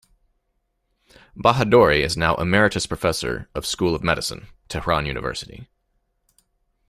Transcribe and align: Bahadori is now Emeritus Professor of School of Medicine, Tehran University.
Bahadori 1.37 1.99
is 1.99 2.17
now 2.17 2.33
Emeritus 2.37 2.87
Professor 2.87 3.47
of 3.53 3.67
School 3.67 3.93
of 3.93 4.01
Medicine, 4.03 4.47
Tehran 4.67 5.05
University. 5.05 5.67